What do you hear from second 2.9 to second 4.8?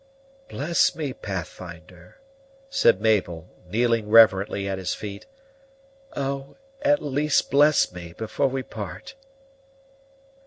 Mabel, kneeling reverently at